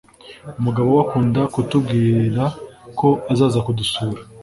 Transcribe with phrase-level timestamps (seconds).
[0.59, 2.43] umugabo we akunda kutubwira
[2.99, 4.19] ko azaza kudusura